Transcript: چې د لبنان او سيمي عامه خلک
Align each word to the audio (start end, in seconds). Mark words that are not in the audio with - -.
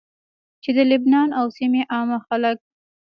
چې 0.63 0.69
د 0.77 0.79
لبنان 0.91 1.29
او 1.39 1.45
سيمي 1.57 1.81
عامه 1.93 2.17
خلک 2.27 2.57